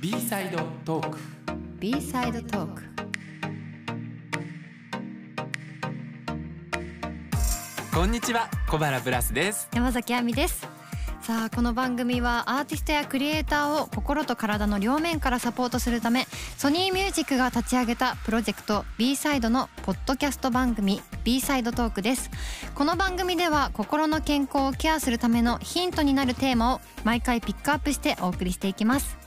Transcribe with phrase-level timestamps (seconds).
[0.00, 0.56] B サイド
[0.86, 1.18] トーク。
[1.78, 2.82] B サイドトーク。
[7.94, 9.68] こんにちは小原ブラスです。
[9.74, 10.66] 山崎亜美です。
[11.20, 16.26] さあこの番組はアーティストやクリエイターを心と体の両面からサポートするため
[16.56, 22.30] ソニーミュージックが立ち上げたプロジェクト B サイドのポッドキャスト番組 B サイドトークです。
[22.74, 29.19] この番組では心の健康をケアするためのヒントになるテーマを毎回ピックアップしてお送りしていきます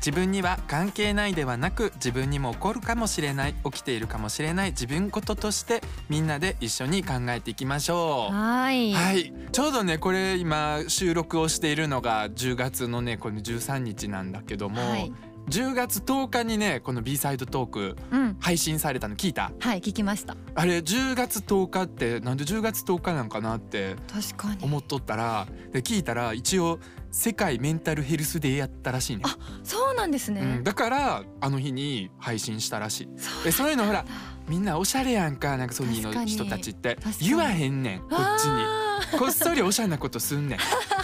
[0.00, 8.34] 自分には関係ないではなく自分にも起こるかもしれない起きているかもしれない自分事としてみんなで一緒に考えていきましょう。
[8.34, 8.92] はい。
[8.92, 9.32] はい。
[9.52, 15.12] ちょうどねこれ今収録をしているのが10月のねこの13日なんだけども、はい
[15.50, 18.36] 10月10日にねこの B サイドトークうん。
[18.40, 19.52] 配信されたの聞いた？
[19.58, 20.36] はい聞きました。
[20.54, 24.64] あれ10月10日ってなんで10月10日なんかなって確かに。
[24.64, 26.78] 思っとったらで聞いたら一応
[27.10, 29.24] 世界メンタルヘルスデーやったらしいね、
[29.64, 33.08] そうなんですね、うん、だからあの日に配信したらしい。
[33.16, 34.04] そうでそういうのほら
[34.48, 36.94] みんなおしゃれやんかなんかソニーの確かに人たちって。
[36.96, 37.28] 確かに。
[37.28, 38.08] 言わへんねんこっ
[38.40, 38.50] ちに。
[38.62, 40.58] あこっそりおしゃれなことすんねん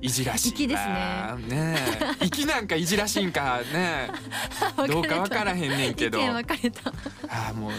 [0.00, 1.76] いじらしい粋ですなね
[2.20, 2.26] え。
[2.26, 3.60] 粋なんかいじらしいんか。
[3.72, 6.18] ねー どうかわからへんねんけど。
[6.18, 6.90] 意見分かれた。
[7.28, 7.70] ああもう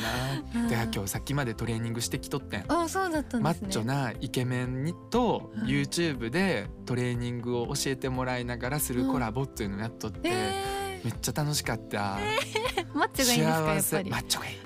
[0.54, 0.68] な。
[0.68, 2.66] で今日さっきまでトレーニングしてきとってん。
[2.68, 3.44] あそうだったんね。
[3.44, 5.68] マッチョなイケメンにとうん。
[5.68, 13.40] YouTube でトレーニングを教えてもらいながらするコラボっていうのをやっとって、えめっちゃ楽しかった、ー、マッチョがいい
[13.74, 14.04] んですかや幸っぱり。
[14.04, 14.04] せ。
[14.10, 14.58] マッチョがいい。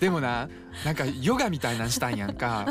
[0.00, 0.48] でもな
[0.84, 2.66] なんかヨガみたいなんしたんやんか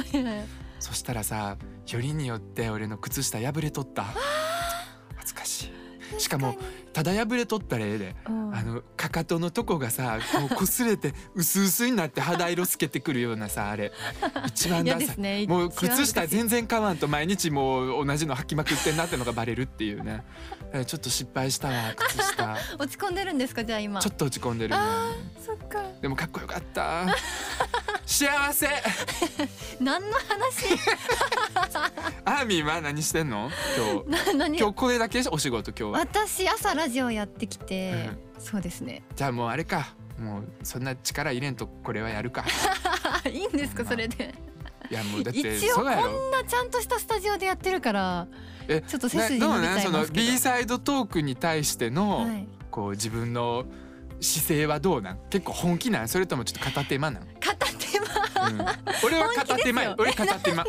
[0.83, 1.55] そしたらさ
[1.87, 4.03] よりによって俺の靴下破れとった。
[5.15, 5.71] 恥ずかし
[6.17, 6.19] い。
[6.19, 6.57] しかも
[6.93, 8.55] ただ破れとったらええでうん。
[8.55, 13.91] あのかかとのとこがさこう擦れて 薄々になって肌色透けてくるようなさあれ。
[14.47, 15.17] 一番嫌ダサい。
[15.17, 15.45] ね。
[15.47, 20.23] もう靴下全然買わんと毎日もう同じの履きまくってんなってのがバレるっていうね。
[20.71, 22.57] えちょっと失敗したわ靴下。
[22.77, 23.99] 落ち込んでるんですかじゃあ今？
[23.99, 24.81] ちょっと落ち込んでるね。
[25.43, 25.83] そっか。
[26.01, 27.05] でもかっこよかった。
[28.05, 28.67] 幸せ。
[29.79, 30.77] 何の話？
[32.25, 33.49] アーミーは何してんの？
[34.05, 34.27] 今日。
[34.27, 35.21] な何今日これだけ？
[35.31, 35.99] お仕事今日は。
[35.99, 39.03] 私朝ラジオやってきて、そうですね。
[39.15, 39.95] じゃあもうあれか。
[40.19, 42.45] もうそんな力入れんとこれはやるか。
[43.25, 44.35] あ いいんですかそれで。
[44.91, 48.27] いやもうだって一応こんなちゃんとしたスタジオでやってるから
[48.67, 50.25] えちょっと背筋伸びちゃいますけど。
[50.25, 52.47] B サイドトークに対しての、はい。
[52.69, 53.65] こう自分の
[54.19, 55.19] 姿勢はどうなん？
[55.29, 56.07] 結構本気なん？
[56.07, 58.49] それともちょっと片手間なん、片手間。
[58.49, 58.65] うん、
[59.03, 60.63] 俺は片手間俺片手間。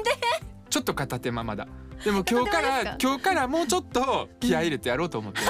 [0.71, 1.69] ちょっと片手間まだ。
[2.05, 5.41] でも今日から今日からもうちょっと気合い入れてやろうと思って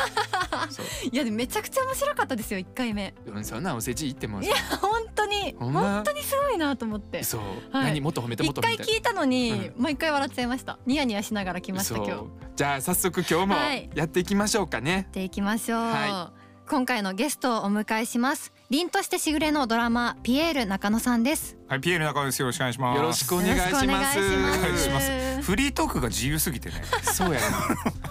[1.11, 3.15] いやめちゃくちゃ面白かったですよ一回目。
[3.43, 5.55] そんなお世辞言ってもいや本当に。
[5.59, 7.23] 本当にすごいなと思って。
[7.23, 7.85] そう、はい。
[7.87, 10.79] 何もっと褒めてもっ一と回聞いたのに、う毎回笑っちゃいました。
[10.87, 12.13] ニヤニヤしながら来ました今日。
[12.57, 13.91] じゃあ早速今日もはい。
[13.95, 16.33] やっていきましょうかね、やっていきましょう、は
[16.67, 22.41] 今回のゲストをお迎えします凛としてしぐれのドラマピエール中野さんですはい、ピエール中尾です。
[22.41, 22.97] よろしくお願いします。
[22.99, 25.43] よろしくお願いしますよろしくお願いします。
[25.43, 26.75] フリートークが自由すぎてね。
[27.03, 27.47] そうやな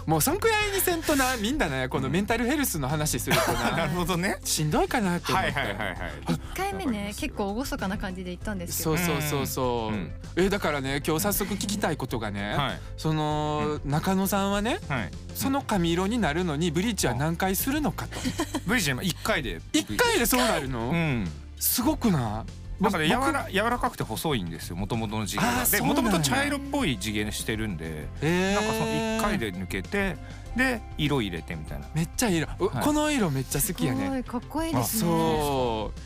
[0.08, 4.38] もうそんくらいにせんとなみんなねこのメンタルヘルスの話するとな なるほどね。
[4.44, 5.98] しんどいかなって思って、はいはいはいはい。
[6.30, 15.12] 一回目ね結構厳かな感じで言ったんですけどそうそうそうそう、うんえだからね今日早速聞きたいことがね、はいその中野さんはねはい。
[15.36, 18.20] その髪色になるのにブリーチは何回するのかと
[18.66, 19.62] ブリッジ今一回で。
[19.74, 21.28] 一回でそうなるの、うん。
[21.60, 22.46] すごくな
[22.80, 22.84] い？
[22.84, 24.76] なんかね柔僕ら柔らかくて細いんですよ。
[24.76, 25.60] 元々の地毛が。
[25.60, 30.18] でそうなんや元々茶色っぽい地毛してるんで、えーなんかその一回で抜けて
[30.58, 31.88] で色入れてみたいな。
[31.94, 36.00] めっちゃいい色、うはいこの色めっちゃ好きやねすごいかっこいいですねそう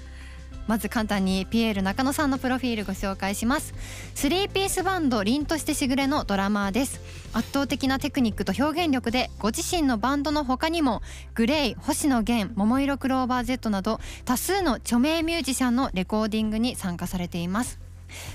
[0.68, 3.74] まず簡単にピエール中野さんのプロフィールご紹介します。
[4.14, 7.02] スリーピースバンド凛としてしぐれのドラマーです。
[7.34, 11.02] 圧倒的なテクニックと表現力でご自身のバンドの他にも
[11.36, 17.87] グレイ星野源桃色クローバー Z など多数の著名ミュージシャンのレコーディングに参加されています。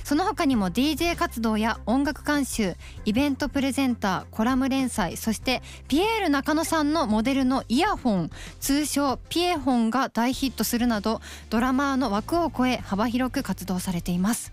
[0.04, 8.30] その他にも DJ 活動や音楽監修イベントプレゼンターコラム連載そしてピエール中野さんのモデルのイヤホン
[8.60, 11.20] 通称ピエホンが大ヒットするなど
[11.50, 14.52] ドラマーの枠を超え幅広く活動されています。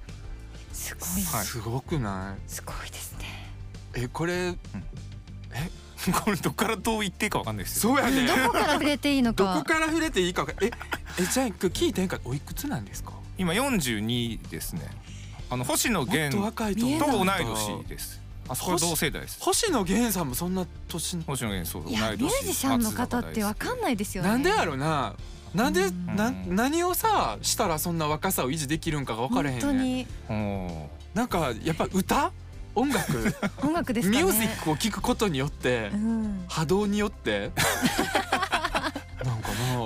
[0.74, 1.46] すごい、はい。
[1.46, 3.26] すごくなすごいですね。
[3.98, 4.56] いえこれ
[6.24, 7.96] これどっからどう言っていいかわかんないですよ。
[7.96, 8.26] そうやね。
[8.28, 10.72] どこから触れていいのどかこから触れていいかえ
[11.20, 13.12] えじゃあ聞いてんかおいくつなんですか？
[13.38, 14.82] 今42ですね。
[15.52, 16.88] あの星野源若いと同
[17.26, 18.22] い年です。
[18.48, 19.38] あそこは同世代です。
[19.42, 22.04] 星野源さんもそんな年星野源そう同いい年。
[22.04, 24.30] やミュージシャンの方ってわかんないですよね。
[24.30, 25.16] なんでやろな。
[25.54, 26.16] なんでうん。
[26.16, 32.32] な何をさしたらそんな若さを維持できるんかが分からへん本当ねになんかやっぱ歌？
[32.76, 33.34] 音楽？
[33.64, 34.24] 音楽ですかね。
[34.24, 36.46] ミュージックを聴くことによってうん。
[36.48, 37.48] 波動によって。
[37.48, 37.54] も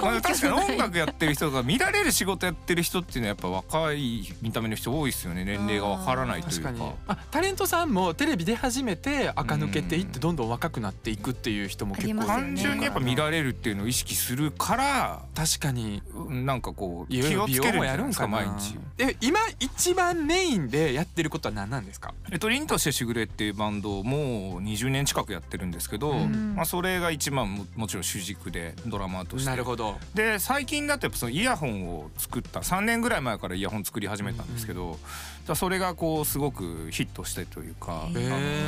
[0.01, 5.45] まあ、確かに音楽やってる人が見られる仕事やってる人っていうのはやっぱ若い見た目の人多いですよね。
[5.45, 6.73] 年齢がわからないというか。
[7.07, 12.25] あタレントさんもテレビ出始めて垢抜けていってどんどん若くなっていくっていう人も結構ね。
[12.25, 18.77] 単純にやっぱ見られるっていうのを意識するから確かにうんなんかこう気をつける容もやるんかな毎日。
[18.97, 22.13] え今一番メインでやってることは何なんですか？
[22.31, 26.55] えっと、凛としてしぐれっていうバンドをもう20年近くやってるんですけど、うん。
[26.55, 29.49] まあ、それが一番ももちろん主軸でドラマーとして。
[29.49, 29.98] なるほど。
[30.13, 35.01] で最近だとやっぱそのイヤホンを作った3年ぐらい前からイヤホン作り始めたんですけど、だか
[35.50, 38.07] らそれがこうすごくヒットしてというか、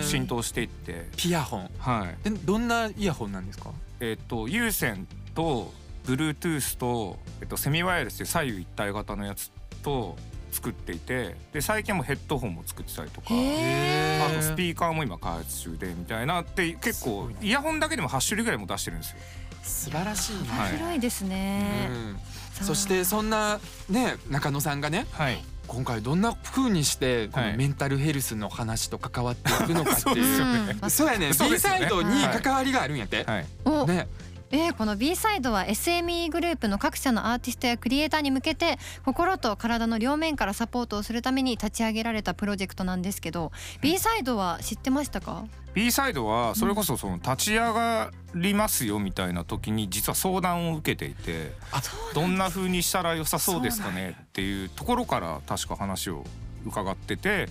[0.02, 1.70] 浸透していって、ピヤホン。
[1.78, 2.18] はい。
[2.26, 3.72] えどんなイヤホンなんですか？
[4.00, 5.72] えっと有線と
[6.06, 9.52] Bluetooth と、えっと、セミワイヤレスで左右一体型のやつ
[9.84, 10.16] と
[10.52, 13.28] 作っていてで最近はもうヘッドホンも作ってたりとか。
[13.32, 19.18] へあとスピーカーも今開発中でみたいなって結構イヤホンだけでも8種類ぐらいも出してるんですよ。
[19.66, 21.90] 素晴らしいね、はい広いですね。
[21.90, 22.66] うん。
[22.66, 23.60] そしてそんな
[23.90, 25.44] ね中野さんがねはい。
[25.68, 27.52] 今回どんな風にしてこはい。
[27.54, 30.40] のメンタルヘルスの話と関わっていくのかって そうですいう。
[30.40, 30.78] よね。
[30.82, 31.30] うんそうやね。
[31.30, 33.24] B サイドに関わりがあるんやって。
[33.26, 33.46] はい。
[33.66, 34.08] お、ね、
[34.52, 43.52] えーこの B サイドは SME グループの各社のアーティストやクリエイターに向けて心と体の両面からサポートをするために立ち上げられたプロジェクトなんですけど
[43.82, 45.46] B サイドは知ってましたか？
[45.75, 51.81] B サイドはそれこそその立ち上がりますよみたいな時に実は相談を受けていてあ
[52.13, 56.24] どんな風にしたら良さそうですかねっていうところから確か話を
[56.66, 57.48] 伺ってて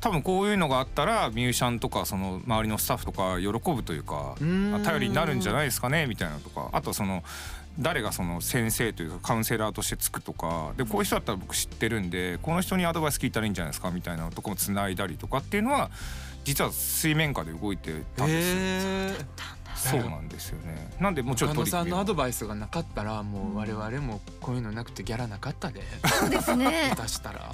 [0.00, 4.82] 多分こういうのがあったらミュージシャンとかその周りのスタッフとか喜ぶというかうん。
[4.82, 7.22] 頼りになるんじゃないですかねみたいなのとかあとその
[7.78, 15.90] 誰がその先生というかカウンセラーとしてつくとかでこういう人だったら僕知ってるんでこの人にアドバイス聞いたらいいんじゃないですかみたいなのとかもつないだりとかっていうのは
[16.46, 18.60] 実は水面下で動いてたんですよ。
[18.60, 19.56] へえ。
[19.76, 20.96] そうなんですよね。
[21.00, 25.82] なんでもちろん中野さんのアドババイスがなかったらもう我々もこういうのなくてギャラなかったで。
[26.06, 26.94] そうですね。
[26.96, 27.52] 出したら。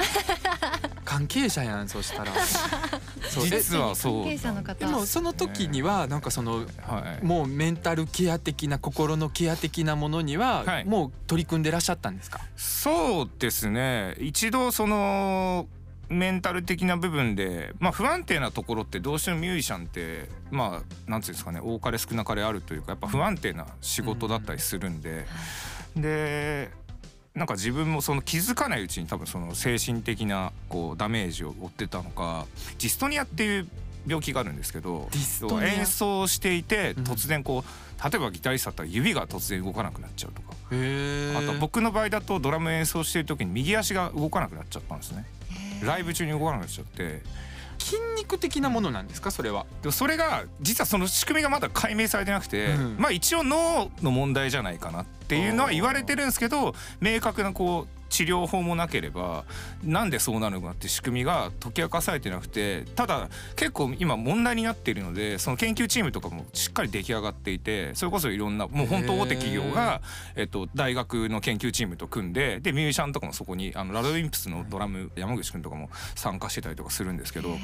[1.07, 2.33] 関係者やんそしたら。
[3.29, 3.47] そう。
[3.47, 4.87] え実はそう関係者の方。
[4.87, 7.25] でもその時にはなんかそのはい。
[7.25, 10.85] もうメンタルケア的な心のケア的なものにははい。
[10.85, 14.15] もう取り組んでらっしゃったんですか、そうですね。
[14.19, 15.67] 一度その
[16.13, 25.27] メンタル的な部分で、まあ、不安定なところってどうしてもミュージシャンってまあなんていうんですかね多かれ少なかれあるというかやっぱ不安定な仕事だったりするんで、
[25.97, 26.71] で
[27.35, 32.47] なんか自分もその気づかないうちに多分その精神的なこうダメージを負ってたのか
[32.79, 33.69] ジストニアっていう
[34.07, 35.09] 病気があるんですけど
[35.63, 40.55] 演奏していてうん突然こう例えばギタリストだったら指が突然動かなくなっちゃうとか。
[40.73, 45.25] へあと僕の場合だとドラム演奏してる時に右足が動かなくなっちゃったんですね
[45.83, 47.23] ライブ中に動かなくなっちゃって。
[47.79, 49.33] 筋肉的なものなんですか？
[49.33, 49.67] それは。
[49.83, 52.97] でもそれが実はその仕組みがまだ解明されてなくて、うん。
[52.97, 59.45] まあ一応脳の問題じゃないかなっていうのは言われてるんですけど明確なこう治療法もなければ
[59.83, 70.03] なんでそうなるのかって仕組みが解き明かされてなくてただ結構今問題になっているのでその研究チームとかもしっかり出来上がっていてそれこそいろんなもう本当大手企業が、
[70.37, 77.57] えっと、大学の研究チームと組んででミュージシャンとかもそこにあのラドウィンプスのドラム山口くんとかも参加してたりとかするんですけど。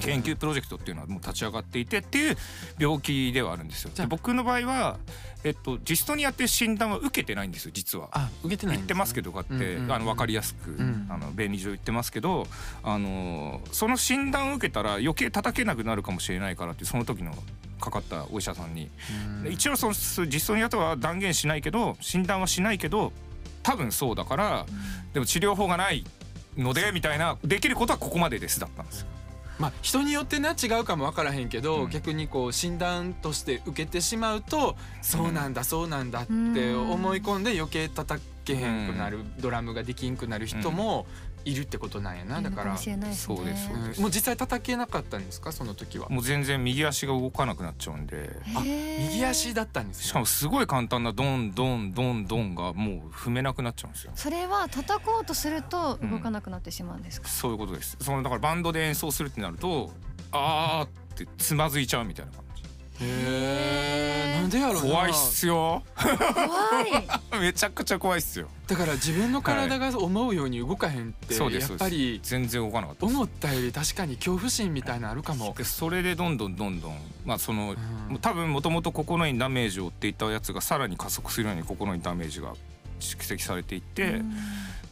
[0.00, 2.36] 研究プロジェクトっていうのはもう立ち上がっていてっていう
[2.78, 3.90] 病気ではあるんですよ。
[3.92, 4.98] じゃあで僕の場合は、
[5.44, 8.08] えっと、ジストニアって診断は受けてないんですよ実は。
[8.12, 8.78] あ受けてないね。
[8.78, 11.06] 言ってますけどこうやって、うんうんうんあの分かりやすく、ん。
[11.10, 12.46] あの便利上言ってますけど、
[12.82, 17.32] あのその診断を受けたら余計叩けなくなるかもしれないからってその時の
[17.80, 18.90] かかったお医者さんに、
[19.26, 19.42] うん。
[19.44, 23.12] で一応そのジストニアとは断言しないけど診断はしないけど
[23.62, 24.66] 多分そうだから、
[25.12, 26.04] でも治療法がない
[26.56, 29.06] のでみたいなできることはここまでですだったんですよ。
[29.58, 31.90] まあ人によってな違うかも分からへんけど、うん。
[31.90, 41.06] 逆にこう診断として受けてしまうとそうなんだそうなんだって思い込んで余計叩けへんくなる、ドラムができんくなる人も
[41.44, 43.36] いるってことなんやな、だからいるのかもしれないですね。
[43.36, 44.02] そうですそううん。
[44.02, 45.52] もう実際叩けなかったんですか？
[45.52, 46.08] その時は。
[46.08, 48.30] もう全然右足が動かなくなっちゃうんで。
[48.54, 50.04] あ右足だったんですね。
[50.04, 54.12] しかもすごい簡単なドンドンドンドンがもう踏めなくなっちゃうんですよ。
[54.14, 57.96] それは叩こうとすると動かなくなってしまうんですか、そういうことです。
[58.00, 59.92] そのだからバンドで演奏するってなると
[60.32, 62.43] あーってつまずいちゃうみたいな感
[63.04, 65.82] へえなんでやろ怖いっすよ。
[65.96, 66.12] 怖
[67.36, 67.40] い。
[67.40, 68.48] めちゃくちゃ怖いっすよ。
[68.66, 77.74] だから自分の体が思うように動かへんって、やっぱり全然動かなかった思ったより確かに恐怖心みたいなのあるかも、でそれでどんどんどんどんまあその、
[78.10, 78.18] うん。
[78.18, 82.54] 多分もともと心にダメージを負っていたやつがさらに加速するように心にダメージが
[83.00, 84.22] 蓄積されていって、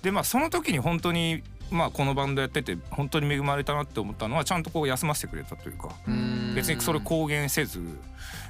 [0.03, 1.43] でまあその時に本当に
[1.73, 5.91] まあこのバンドやってて本当に恵まれたなって思ったのはちゃんとこう休ませてくれたというか
[6.55, 7.81] 別にそれ公言せず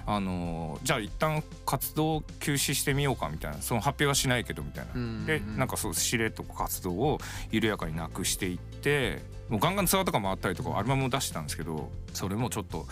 [0.06, 5.26] あのじゃあ一旦活動休止してみようかみたいなその発表はしないけどみたいな。
[5.26, 12.86] でなんかそうしれっと活動を緩やかになくしていってもうガンガンツアーとかもあったりとかアルバムも出してたんですけどそれもちょっと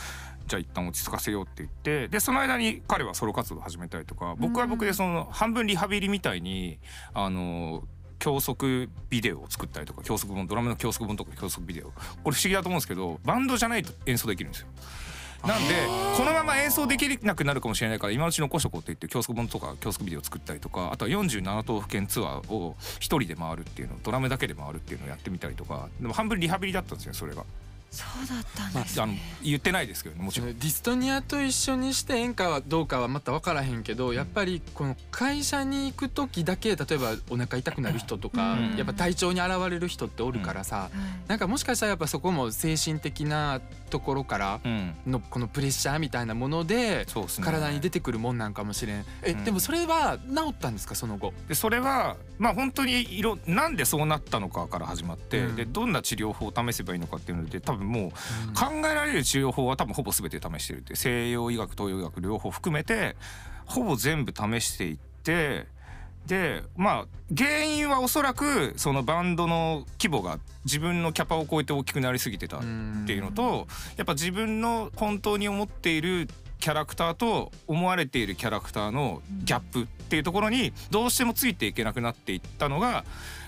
[0.47, 6.79] じゃあ一旦落ち着かせようって言ってでその間に彼はソロ活動を始めたりとか僕は僕でその半分リハビリみたいに
[7.15, 7.85] あの
[8.21, 14.69] 教則ビデオを作ったりとか教則本ドラムの教則本とか教則ビデオこれ不思議だと思うんですけどバンドじゃないと演奏できるんですよ。
[15.47, 15.75] なんで
[16.19, 27.45] このまま演奏できなくなるかもしれないから今のうち残しとこうって言って教則本とか教則ビデオを作ったりとかあとは47都府県ツアーを1人で回るっていうのドラムだけで回るっていうのをやってみたりとかでも半分リハビリだったんですよそれが。
[27.91, 30.49] そうだったんです、ね、あの言ってないですけど、ね、もちろん。
[30.49, 40.89] ディストニアと一緒にして演歌はどうかはまた分からへんけど、やっぱりこの会社に行く時だけ例えばお腹痛くなる人とか、やっぱ体調に現れる人っておるからさ、
[41.27, 44.61] なんかもしかしたらやっぱそこも精神的なところから
[45.07, 47.07] のこのプレッシャーみたいなもので
[47.43, 49.05] 体に出てくるもんなんかもしれん。
[49.23, 50.95] え、でもそれは治ったんですか？
[50.95, 51.35] その後。
[51.49, 58.11] でそれはまあ本当にいろなんでそうなったのかから始まって、でどんな治療法を試せばいいのかっていうので多分もう
[58.59, 63.17] 考えられる治療法は多分ほぼ全て試してるって西洋医学東洋医学両方含めて
[63.67, 65.67] ほぼ全部試していって
[66.27, 76.29] でまあ原因はおそらくそのバンドの規模が自分のキャパを超えて大きくなりすぎてたっていうのとやっぱ自分の本当に思っている
[76.61, 83.05] キャラクターと思われているキャラクターのギャップっていうところにどうしてもついていけなくなっていったのが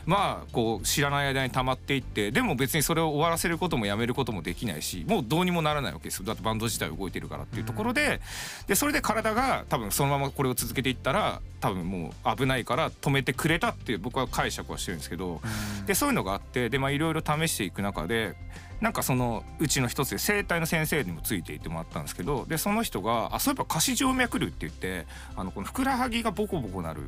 [0.07, 6.27] まあこう知らない間に溜まっていってでも別にそれを終わらせることもやめることもできないしもうどうにもならないわけですよ。
[6.27, 8.21] だってバンド自体動いてるからっていうところで
[8.67, 15.41] でそれで体が多分そのままこれを続けていったら多分もう危ないから止めてくれたっていう僕は解釈はしてるんですけど
[15.87, 18.35] でそういうのがあってでまあいろいろ試していく中で
[18.83, 27.03] なんかそのうちの一つで整体の先生にもついていってもらったんですけどでその人があそういえば下肢静脈瘤って言ってあのこのふくらはぎがボコボコなる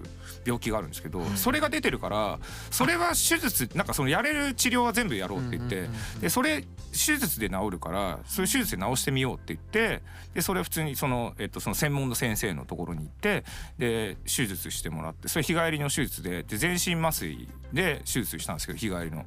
[0.47, 2.39] 病気があるんですけどそれが出てるから
[2.71, 5.89] それは手術なんかそのやれる治療は全部やろうって言って
[6.21, 6.63] でそれ
[6.93, 10.01] 手術で治るからそういう手術で治してみようって言って
[10.33, 13.43] でそれ普通にその,、えっと、その専門の先生のところに行って
[13.79, 19.27] で手術してもらってそれ日帰りの手術でで全身麻酔で手術したんですけど日帰りの。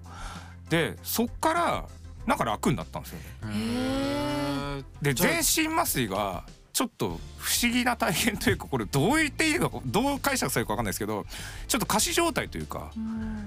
[0.69, 1.85] でそっから
[2.27, 3.19] なんか楽になったんですよ
[3.49, 4.83] ね。
[5.01, 6.43] で全身麻酔が
[6.73, 11.25] ちょっと不思議な体験というかこれどう言っていいのかどう解釈されるか分かんないですけど
[11.67, 12.91] ちょっと仮死状態というか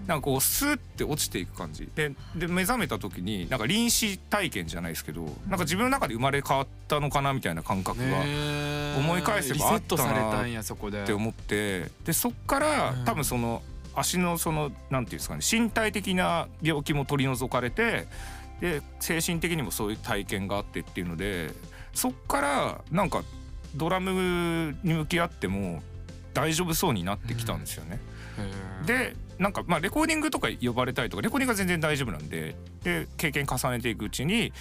[0.08, 1.88] なんかこうスーって落ちていく感じ。
[1.94, 8.18] でで目覚めた時になんか臨死体験じゃないですけどなんか自分の中で生まれ変わったのかなみたいな感覚が
[8.98, 11.90] 思い返せばあったなって思って。
[12.04, 13.62] でそっから多分その
[13.94, 18.06] 足のそのなんていうんですかね身体的な病気も取り除かれて
[18.60, 21.50] で精神的にもそういう体験があってっていうので
[21.94, 23.22] そっからなんか
[23.74, 25.82] ドラムに向き合っても
[26.34, 27.98] 大丈夫そうになってきたんですよね。
[28.80, 34.52] うん、でなんかまあレコーディングとか呼ばれたりとかレコーディングは全然大丈夫なんでで経験重ねていくうちに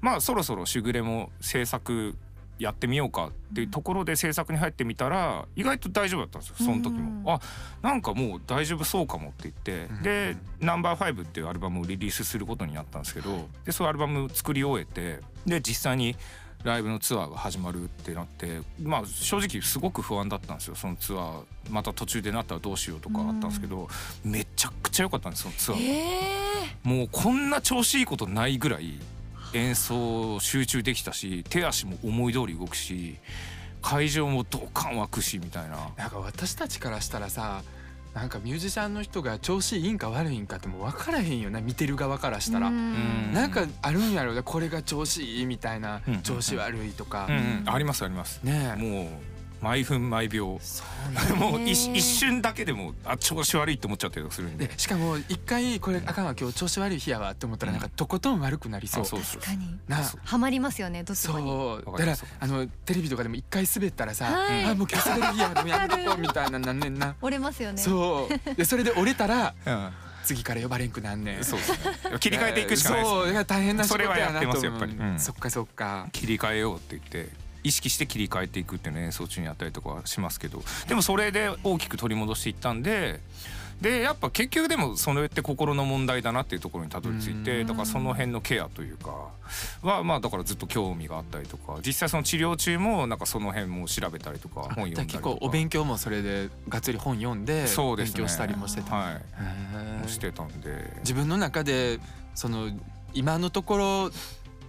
[0.00, 2.14] まあそろそろしぐれも制作
[2.58, 7.22] やってみようかっていうところで制作に入ってみたら意外と大丈夫だったんですよその時も。
[7.24, 7.40] うん、あ
[7.82, 16.16] なんかもう大丈夫そうかもって言ってで「ナンバーファイブっていうアルバムをリリースすることになったんですけどでそういうアルバム作り終えてで実際に
[16.64, 23.88] ライブのツアーが始まるってなってまあ正直すごく不安だったんですよそのツアーまた途中でなったらどうしようとかあったんですけど、
[24.24, 28.98] うん、めちゃくちゃ良かったんですそのツアー、えー、もうこんな調子いいことないぐらい
[29.52, 33.16] 演奏集中できたし手足も思い通り動くし
[33.82, 35.90] 会場もドカン湧くしみたいな。
[35.96, 37.62] なんか私たちからしたらさ
[38.14, 42.70] なんかミュージシャンの人が調子いいんか悪いんかってもう分からへんよな見てる側からしたら。
[42.70, 47.28] なんかあるんやろうこれが調子いいみたいな調子悪いとか、
[47.66, 48.40] ありますあります。
[48.42, 50.60] ねもう毎分毎秒。
[51.36, 54.70] もう一一瞬だけでもあ調子悪いって思っちゃったりするんで。
[54.76, 59.78] しかも一回これあかんわ今日調子悪い日やわって思ったらなんかとことん悪くなりそう、確かに。
[59.88, 61.84] なはまりますよねどつぼにそう。
[61.84, 67.14] だからあのテレビとかでも一回滑ったらさ、あもう今日滑る日やもうやめとこう みたいななんねんな。
[67.20, 67.78] 折れますよね。
[67.78, 68.54] そう。
[68.56, 69.90] でそれで折れたら、うん。
[70.24, 71.44] 次から呼ばれんくなんねん。
[71.44, 71.78] そうですね。
[72.18, 73.10] 切り替えていくしかないです。
[73.10, 74.32] そう、大変な仕事やなと思う。
[74.32, 75.20] それはやってますやっぱり。
[75.20, 76.08] そっかそっか。
[76.12, 83.20] 切り替えようって言って意識して切り替えていくっていうのを演奏中にやったりとかはしますけどでもそれで大きく取り戻していったんで
[83.80, 89.28] でやっぱ結局でもそれって心の問題だなっていうところにたどり着いてだからその辺のケアというか
[89.82, 98.18] はまあだからずっと興味があったりとか実際その治療中もなんかその辺も調べたりとか本読んだり結構お勉強もそれでがっつり本読んでそうですね。
[98.20, 99.20] 勉強したりもしてた、は
[100.06, 100.08] い。
[100.08, 100.94] してたんで。
[101.00, 101.98] 自分の中で
[102.34, 102.70] その
[103.12, 104.10] 今のところ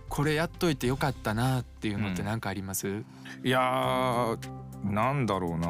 [0.09, 3.03] これやっといてよかったなっていうのって何かあります、
[3.43, 4.37] いやー
[4.83, 5.67] なんだろうな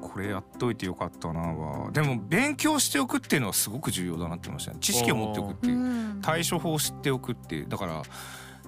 [0.00, 1.90] これやっといてよかったなは。
[1.92, 4.78] でも勉強しておくっていうのはすごく重要だなって思いましたね。
[4.80, 5.76] 知識を持っておくっていう。
[5.76, 6.20] うん。
[6.22, 7.68] 対処法を知っておくっていう。
[7.68, 8.02] だから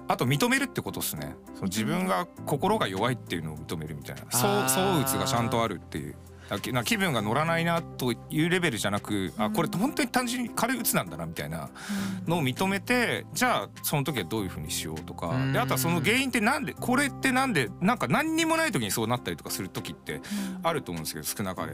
[0.07, 1.35] あと認めるってことですね。
[1.55, 4.21] その自分が心が弱いっていうのを認めるみたいな。
[4.29, 4.69] そうあー。
[4.69, 6.15] そううつがちゃんとあるっていう
[6.59, 11.69] 気分が乗らないなというレベルじゃなくあこれ本当に単純に軽いうつなんだなみたいな
[12.27, 15.27] のを認めてじゃあその時はどういうふうにしようとか。
[15.27, 15.53] うん。
[15.53, 20.21] であとはその原因ってなんでこれってなんでなんか何にもない時にそうなったりとかする時って
[20.63, 21.73] あると思うんですけど少なかれ。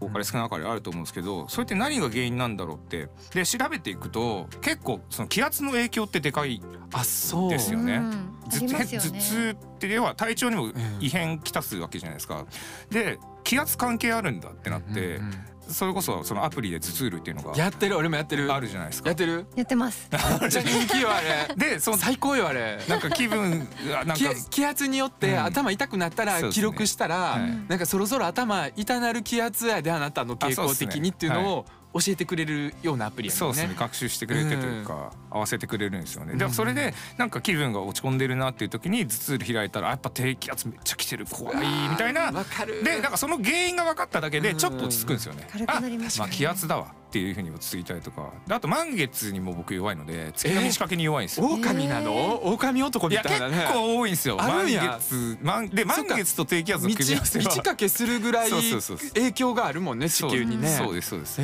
[0.00, 3.08] 多かれ少なかれあると思うんですけどそれって何が原因なんだろうって。
[3.34, 7.50] で調べていくと結構その気圧の影響ってでかいあそう。
[7.50, 8.00] ですよね。
[8.48, 10.70] 頭痛って要は体調にも
[11.00, 12.46] 異変きたすわけじゃないですか。
[12.90, 15.32] で気圧関係あるんだってなってうんうん
[15.68, 17.96] それこそそのアプリで頭痛るっていうのがやってる？
[17.96, 18.52] 俺もやってる。
[18.52, 19.08] あるじゃないですか。
[19.08, 19.18] やっ。
[19.18, 19.46] てる？
[19.56, 20.08] やってます。
[20.40, 21.54] めっちゃ 人気よあれ。
[21.56, 22.78] でその最高よあれ。
[22.88, 25.44] なんか気分がなんか気気圧によってうん。
[25.44, 27.68] 頭痛くなったら記録したら、はい。
[27.68, 31.66] なんかそろそろ頭痛なる気圧やであなたの傾向的にっていうのを
[31.98, 33.38] 教えてくれるようなアプリやね。
[33.38, 33.74] そうですね。
[33.78, 36.34] 学習してくれてというか、合わせてくれるんですよね。
[36.34, 42.32] でそれでなんか気分が落ち込んでるなっていう時に頭痛で開いたらあやっぱ低気圧めっちゃ来てる怖いみたいな。
[42.32, 42.82] わかる。
[42.84, 45.48] でなんかその原因が分かっただけでちょっと落ち着くんですよね。
[45.50, 48.30] 軽くなりますあまあ気圧だわっていうふうに落ち着いたりとか。
[48.46, 51.46] であと満月にも僕弱いので月の満ち欠けに弱いんですよ。
[51.46, 52.42] 狼なの？
[52.44, 53.68] 狼男みたいなね。
[53.72, 54.36] 構多いんですよ。
[54.40, 57.54] ある満月満で満月と低気圧の道組み合わせは。
[57.56, 60.68] 道かけするぐらい影響があるもんね地球にね。
[60.68, 61.40] そうですそうです。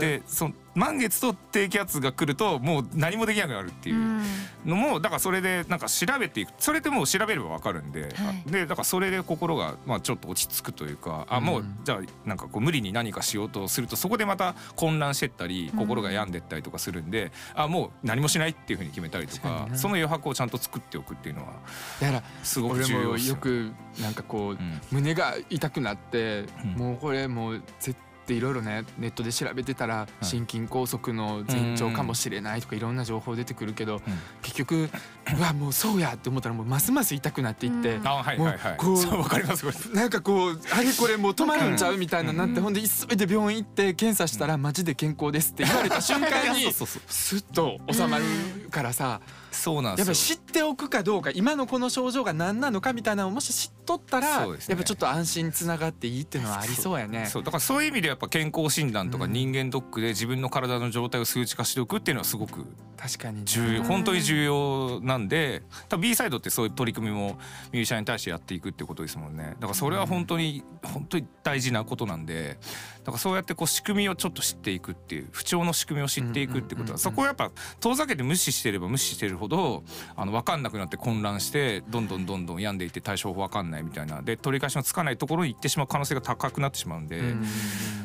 [0.00, 4.22] でその満月と低気圧が来るともう何もできなくなるっていううん。
[4.64, 8.08] のもだからそれでなんか調べていくそれでもう調べればわかるんで、は
[8.46, 8.50] い。
[8.50, 19.78] でだからそれで心がまあちょっと落ち着くというかあもううんじゃあなんかこう無理に何かしようとするとそこでまた混乱してったり心が病んでったりとかするんで、あもう何もしないっていうふうに決めたりとか確かにな。
[19.78, 21.54] その余白をちゃんと作っておくっていうのは
[22.00, 24.80] だからすごく重要ですよくなんかこううん。
[24.90, 26.70] 胸が痛くなって、うん。
[26.76, 34.00] もうこれもう絶対いろいろねネットで調べてたら心筋梗塞の前兆かもしれないとかいろんな情報出てくるけど、
[34.42, 34.90] 結局
[35.38, 38.08] うわもうそうやって思ったらもうますます痛くなっていって、うん。
[38.08, 38.84] あはいはいはい。
[38.84, 47.02] もうわかりますこれなんかこうあれこれもう止まるんちゃうみたいななって、うんほんで急いで病院行って検査したらマジで健康ですって言われた瞬間に そうそうそう。
[47.08, 48.24] スッと収まる
[48.70, 49.20] からさ、
[49.52, 50.12] そうなんですよ。
[50.12, 54.56] やっぱり知っておくかどうか今のこの症状が何なのかみたいなのをもし知っとったら、ね。
[54.68, 57.26] やっぱちょっと安心につながっていいっていうのはありそうやね。
[57.26, 57.42] そう。
[57.42, 62.64] だからそういう意味でやっぱ健康診断とかうん人間ドックで自分の体の状態を数値化しておくっていうのはすごく
[62.96, 63.42] 確かにね。
[63.44, 65.62] 重要うん本当に重要なんで。
[65.88, 67.38] 多分 B サイドってそういう取り組みも
[67.72, 69.54] ミュージシャンに対してやっていくってことですもんね。
[69.60, 72.58] だからそれは本当に本当に大事なことなんで
[73.04, 79.82] だからそうやってこう仕組みをちょっと知っていくっていう不調の仕組みを知っていくってことはそこをやっぱ遠ざけて無視してれば無視してるほど
[80.14, 87.18] あの分かんなくなって混乱してどんどんどんどん病んでいって対処法分かんないみたいなで取り返しのつかないところに行ってしまう可能性が高くなってしまうんで。
[87.18, 87.46] うん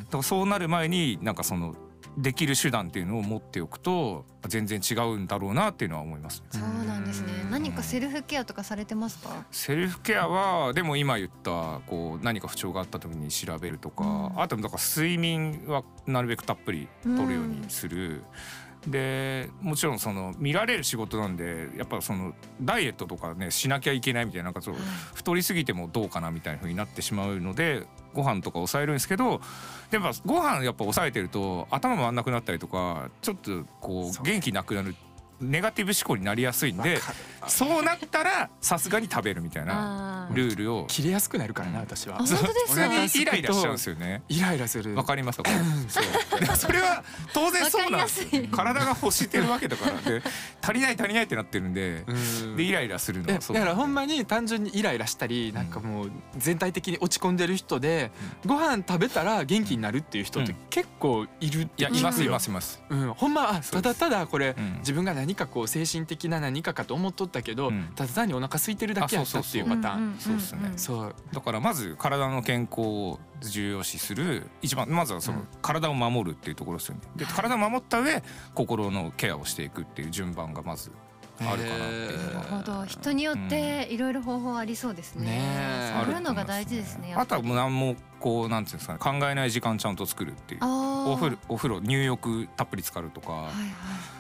[0.08, 1.76] だからそうなる前になんかその
[2.18, 6.44] できる手段っていうのを持っておくと全然違うんだろうなっていうのは思います。
[6.50, 7.28] そうなんですね。
[7.52, 9.46] 何かセルフケアとかされてますか？
[9.52, 14.42] セルフケアはでも今言ったこう何か不調があった時に調べるとか、うん。
[14.42, 18.24] あとだから睡眠はなるべくたっぷりとるようにする。
[18.86, 24.76] でもちろんその見られる仕事なんでやっぱそのダイエットとかねしなきゃいけないみたいななんかそう
[25.14, 27.86] 太りすぎてもどうかなみたいな風になってしまうので
[28.18, 29.40] ご飯とか抑えるんですけど
[29.92, 34.96] でもやっぱご飯やっぱ抑えてると頭回んなくなったりとかちょっとこう元気なくなる
[35.41, 37.00] ネガティブ思考になりやすいんで
[37.47, 40.86] そうなったらさすがに食べるみたいなルールを。
[40.88, 42.15] 切れやすくなるからな私は。
[42.15, 42.26] あ。
[42.26, 44.23] 本当ですにイライラしちゃうんですよね。
[44.28, 44.95] イライラする。
[44.95, 50.21] わかりますかこれ それは当然そうなんです体が欲してるわけだからで
[50.62, 52.56] 足りない足りないってなってるんでうん。
[52.58, 53.56] でイライラするのえはそう。
[53.56, 58.12] だからほんまに単純にイライラしたりなんかもう全体的に落ち込んでる人で
[58.45, 60.58] ご飯食べたら元気になるっていう人ってうん。
[60.69, 62.82] 結構いるいやいますいますいます。
[62.89, 64.78] うん、ほんまただただこれうん。
[64.80, 67.90] 自分が何かこう精神的な何かかと思っとったけど、うん。
[67.96, 70.16] ただ単にお腹空いてるだけやったっていうパターン。
[70.20, 70.74] そうっすね。
[70.76, 71.16] そう。
[71.34, 74.48] だからまず体の健康を重要視する。
[74.62, 75.48] 一番まずはそのうん。
[75.62, 77.02] 体を守るっていうところですよね。
[77.16, 78.22] で体を守った上
[78.54, 80.92] 心のケアをしていくっていう順番がまず
[81.40, 82.86] あるかなっていうのはなるほど。
[82.86, 85.26] 人によっていろいろ方法ありそうですね。
[85.26, 86.04] ねえ。
[86.06, 90.62] そういうのが大事ですねあとはもう何もこうなんていうんですかね考えない時間ちゃんと作るっていう。
[90.64, 93.54] お風呂お風呂入浴たっぷり浸かるとか、はいはい。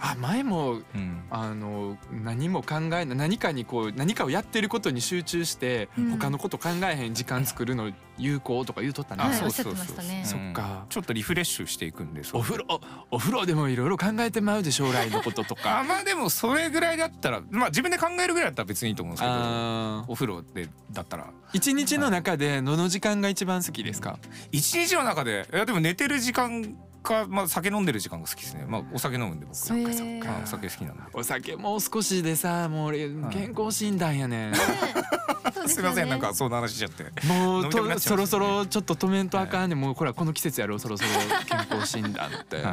[0.01, 1.23] あ前もうん。
[1.29, 6.11] あの何も考えない何かにこう何かをやってることに集中して、うん。
[6.11, 12.81] 他のこと考えへん時間作るの有効とか言うとったな、はいそうおっしゃってましたねそっかちょっとリフレッシュしていくんでそうお風呂
[13.11, 24.19] お風呂でもいろいろ考えてまうで将来のこととあかまあでもそれぐらいだったらまあ自分で考えるぐらいだったら別にいいと思うんですけどお風呂でだったら一日の中でどの時間が一番好きですか、
[24.51, 28.65] 一日の中でいやでも寝てる時間かまあ酒飲んでる時間が好きですね。
[28.67, 29.55] まあお酒飲むんで僕。
[29.55, 30.31] そっかそっへーか。
[30.31, 31.01] はいお酒好きなんで。
[31.13, 37.03] お酒もう少しでさもう俺健康診断やねん、すすいませんなんかそんな話しちゃって。
[37.27, 39.79] もうとそろそろちょっと止めんとあかんねん。
[39.79, 41.09] もうこれはこの季節やろそろそろ
[41.45, 42.63] 健康診断って、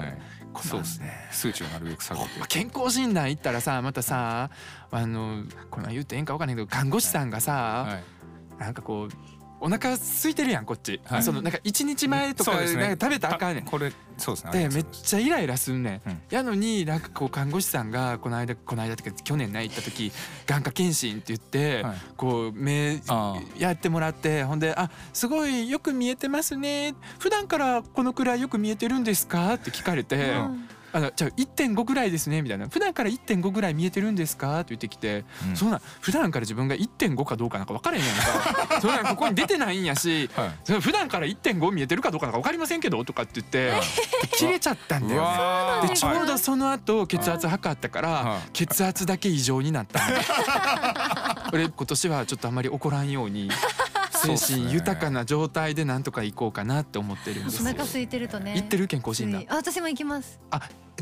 [0.63, 1.13] そうですね。
[1.31, 2.27] 数値をなるべく下げて。
[2.39, 4.51] まあ健康診断行ったらさまたさ
[4.91, 8.05] あのこんなん言ってええんか分かんないけど看護師さんがさ、はい。
[8.59, 11.23] なんかこうお腹空いてるやんこっち、はい。
[11.23, 13.65] そのなんか一日前とかなんか食べたらあかんねん。
[13.65, 14.69] これそうですね。
[14.69, 16.21] でめっちゃイライラすんねん、うん。
[16.29, 20.13] やのになんかこう看護師さんがこの間この間ってか去年ね行った時
[20.47, 21.97] 眼科検診って言って、はい。
[22.19, 23.41] こう目あ。
[23.57, 26.95] やってもらってほんで「あすごいよく見えてますね。
[27.19, 35.57] 普段からこのくらいよく見えてるんですか?」って聞かれて「うんあのじゃあ1.5ぐらいですね」みたいな「普段から1.5ぐらい見えてるんですか?」って言ってきて、うん。
[35.57, 38.81] そんなん普段から自分が1.5かどうかなんか分からへんやんか。
[38.81, 40.81] そんなんここに出てないんやしはい。
[40.81, 43.73] 普段から1.5見えてるかどうかなんか分かりませんけどとかって言って
[44.37, 45.83] 切れちゃったんだよ。
[45.83, 45.89] ね。
[45.89, 48.41] でちょうどその後血圧測ったからはい。
[48.53, 50.15] 血圧だけ異常になったの
[51.53, 53.51] 俺今年はちょっとあんまり怒らんように
[54.13, 57.63] 精神豊かな状態でなんとか行こうかなって思ってるんですよ。
[57.63, 58.55] お腹空いてるとね。
[58.57, 58.87] 行ってる？
[58.87, 59.45] 健康診断。
[59.49, 60.39] あ私も行きます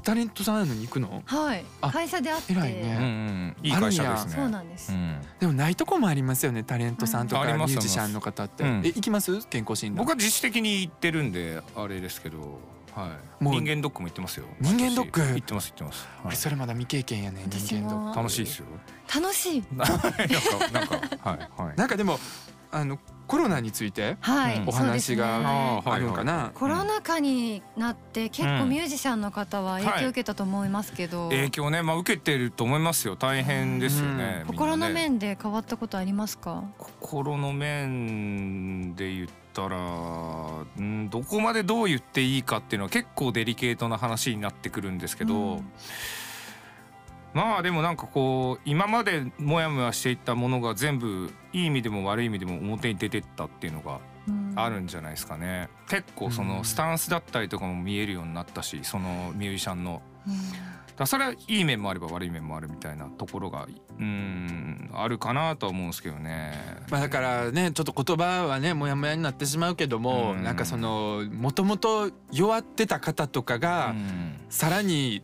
[0.02, 1.22] タレントさんなのに行くの？
[1.24, 1.64] はい。
[1.80, 2.52] あ会社で会って。
[2.52, 2.96] 偉いね。
[2.98, 4.32] うんうんいい会社ですね。
[4.34, 4.92] そうなんです。
[4.92, 5.20] うん。
[5.40, 7.52] でもないとこもありますよねタレントさんとかミうん。
[7.54, 8.82] ありますュージシャンの方って、うん。
[8.84, 9.46] え行きます？
[9.48, 10.04] 健康診断。
[10.04, 12.60] 僕は自主的に行ってるんであれですけど、
[12.94, 13.54] はい、もう。
[13.54, 14.46] 人間ドックも行ってますよ。
[14.60, 15.20] 人間ドック？
[15.20, 15.34] 私。
[15.34, 16.26] 行ってます行ってます、はい。
[16.26, 18.16] 俺それまだ未経験やね人間ドック。
[18.16, 18.66] 楽しいですよ。
[19.14, 19.64] 楽しい。
[19.74, 20.10] なんか
[20.72, 21.76] なんかはいはい。
[21.76, 22.18] なんかでも
[22.70, 22.98] あの
[23.32, 24.18] コロナについて
[24.66, 33.16] お話があるんかな、コロナ禍になって結構うんミュージシャンの方は影響を受けたと思いますけど、影響ねまあ受けてると思いますよ。
[33.16, 36.62] 大変ですよね、心の面で変わったことありますか？
[36.76, 39.78] 心の面で言ったら、
[40.76, 45.72] うん、どこまでどう言っていいかっていうのは結構デリケートな話になってくるんですけど、うん
[47.34, 54.52] まあでもなんかこう今までモヤモヤしていったものが全部いい意味でも悪い意味でも表に出てったっていうのがうん。
[54.54, 55.68] あるんじゃないですかね。
[55.88, 60.02] 結構そのスタンスだったりとかも見えるようになったしそのミュージシャンの。
[60.26, 60.34] うん。
[60.94, 63.66] だそれはいい面もあれば悪い面もあるみたいなところが
[63.98, 66.52] うんあるかなとは思うんですけどね。
[66.90, 70.42] まあだからねちょっと言葉はねモヤモヤになってしまうけども、うん。
[70.44, 74.36] なんかそのもともと弱ってた方とかが、うん。
[74.50, 75.22] さらに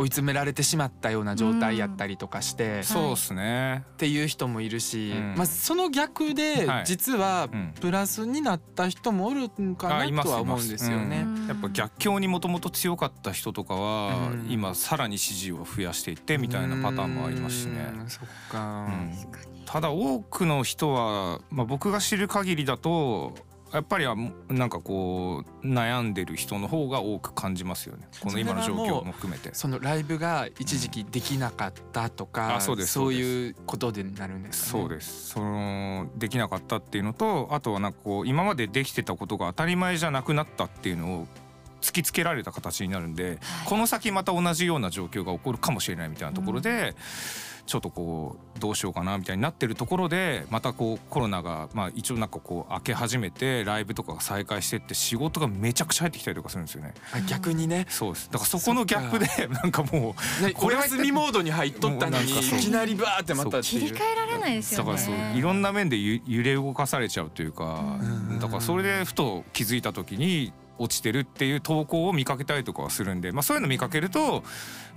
[0.00, 3.84] 追い詰められてしまったような状態やったりとかして、っそうですね。
[3.98, 5.34] ていう人もいるし、うん。
[5.36, 6.84] まあその逆ではい。
[6.86, 7.74] 実はうん。
[7.78, 11.24] プラスになった人もおるんかなとは思うんですよね。
[11.26, 11.46] うん。
[11.46, 14.46] やっぱ逆境にもともと強かった人とかは、うん。
[14.50, 17.92] 今さらに支持を増やしていってみたいなパターンもありますしね。
[18.00, 18.88] うんそっか、
[19.66, 23.34] ただ多くの人は、まあ、僕が知る限りだと
[23.72, 24.16] やっぱりは
[24.48, 28.08] なんかこう悩んでる人の方が多く感じますよね。
[28.20, 29.50] この今の状況も含めて。
[29.54, 34.82] そのライブが一時期できなかったとか、あそうですそういうことでなるんですかね。
[34.82, 35.28] そうです。
[35.30, 41.26] そのできなかったっていうのとあとはなんかこう今までできてたことが当たり前じゃなくなったっていうのを
[41.80, 46.94] 突きつけられた形になるんで、この先また同じような状況が起こるかもしれないみたいなところで、
[47.70, 56.94] ちょっとこうどうしようかなみたいになってるところでまたこうコロナがまあ一応なんかこう明け始めてライブとかが再開してって仕事がめちゃくちゃ入ってきたりとかするんですよね。
[57.14, 57.86] あ逆にね。
[57.88, 58.28] そうです。
[58.28, 63.62] だからそこのギャップでなんかもうね、これ休みモードに入っとったのにいきなりバーってまたっていう。
[63.62, 64.92] 切り替えられないですよね。
[64.92, 68.40] だからそういろんな面でゆ揺れ動かされちゃうというかうん。
[68.40, 74.42] だからそれでふと気づいた時に落ちてるっていう投稿を見かけたりとかはするんで、まあ、そういうの見かけると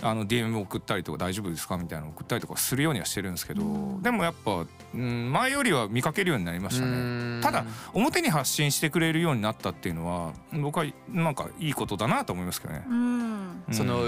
[0.02, 3.66] あの DM 送ったりとか大丈夫ですかみたいなの送ったりとかするようにはしてるんですけど、う
[3.98, 4.02] ん。
[4.02, 7.42] でもやっぱ、うん、前よりは見かけるようになりましたね。
[7.42, 12.84] ただ表に発信してくれるようになったっていうのは僕はなんかいいことだなと思いますけどね。
[12.88, 13.64] うん。
[13.68, 13.74] うん。
[13.74, 14.04] その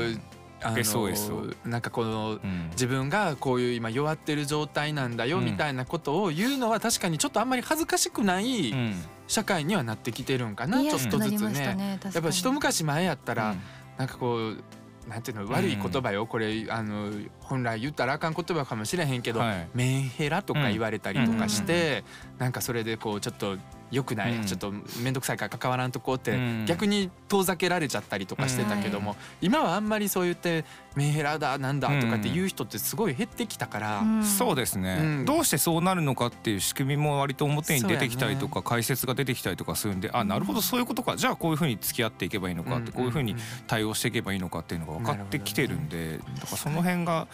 [0.63, 1.69] あの SOS を。
[1.69, 2.71] なんかこのうん。
[2.71, 5.45] 自分がこういう今弱ってる状態なんだようん。
[5.45, 8.95] みたいなことを言うのは確かにちょっとあんまり恥ずかしくないうん
[9.27, 11.75] 社会にはなってきてるんかな、ちょっとずつね。
[11.75, 12.01] ね。
[12.13, 13.61] やっぱ一昔前やったら、うん
[13.97, 14.63] なんかこう
[15.09, 17.11] なんていうの悪い言葉よ、これあの
[17.49, 19.69] 本来言ったらあかん言葉かもしれへんけど、はい。
[19.73, 22.05] メンヘラとか言われたりとかして、
[22.39, 23.57] なんかそれでこうちょっと
[23.93, 24.45] 良くない、うん。
[24.45, 26.65] ちょっと面倒くさいから関わらんとこうって、うん。
[26.67, 30.65] 逆に遠ざけられちゃったりとかしてたけども、今はあんまりそう言って
[30.97, 34.25] メンヘラだなんだとかって言う人ってすごい減ってきたから、うん。
[34.25, 35.25] そうですね、うん。
[35.25, 41.17] どうしてそうなるのかっていう仕組みも割と表に出てきたりとか、解説が出てきたりとかするんであなるほどそういうことか。
[41.17, 43.37] じゃあこういうふうに付き合っていけばいいのかって、こういうふうに
[43.69, 47.29] 対応していけばいいのかっていうのが分かってきてるんで、だからその辺が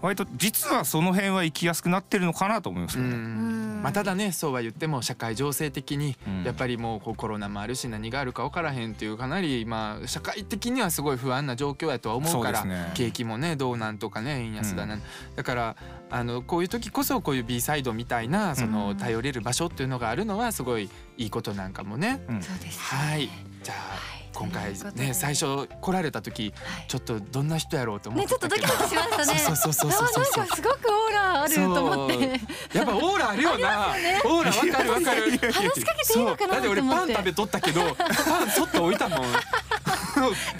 [0.00, 3.14] 割と実はその辺は生きやすくなってるのかなと思いますうよね。
[3.16, 3.82] ん。
[3.82, 6.44] まあ、ただねそうは言っても社会情勢的にうん。
[6.44, 15.02] やっぱりもうこうコロナもあるし何があるか分からへんっていうかなりまあ社会的にはすごい不安な状況やとは思うから景気もねどうなんとかね円安だなん
[15.36, 15.76] だから
[16.10, 22.22] あのこういう時こそこういう B サイドみたいなその頼れる場所っていうのがあるのはすごいいいことなんかもね。
[22.28, 22.42] うん。
[22.42, 23.28] そうですはい。
[23.62, 26.86] じゃあはい今回ね最初来られた時はい。
[26.88, 29.38] ちょっとどんな人やろうと思っねちょっとてたけどドキドキしましたね。
[29.40, 30.24] そうそうそうそうそう。
[30.34, 32.40] あなんかすごくオーラあると思って。
[32.78, 33.94] やっぱオーラあるよな。
[34.24, 35.38] オーラわかるわかる。
[35.52, 39.20] 話しかけていいのかなだって俺パン食べとったけど、パンそっと置いたもん。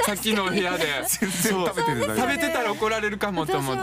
[0.05, 0.87] さっきの部屋で。
[1.07, 2.21] 全然食べてるだけ。
[2.21, 3.83] 食べてたら怒られるかもと思って。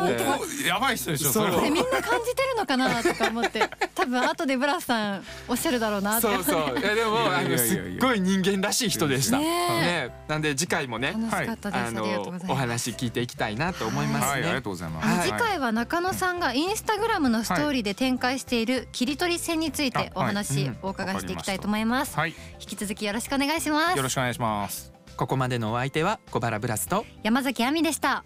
[0.64, 3.70] おやばい人でしょそれえみんな感じてるのかなとか思って。
[3.94, 6.22] 多分後でブラスさんおっしゃるだろうなって。
[6.22, 6.80] そうそう。
[6.80, 7.52] いやでもあのいやいやいや。
[7.52, 9.38] いやすっごい人間らしい人でした。
[9.38, 10.12] ね。
[10.28, 12.52] なんで次回もね、楽しかったです、あありがとうごのざいます。
[12.52, 14.34] お話聞いていきたいなと思いますはい。
[14.34, 14.62] ありがね。
[14.62, 15.06] とうございます。
[15.06, 15.30] あのはい。
[15.30, 20.78] 次回は中野さんがインスタグラムのストーリーで展開している切り取り線についてお話うん。
[20.82, 23.98] お伺いしていきたいと思います、はい、引き続きよろしくお願いします。
[23.98, 24.95] よろしくお願いします。
[25.18, 27.06] ここまでのお相手は小原ブラスと。
[27.24, 28.26] 山崎亜美でした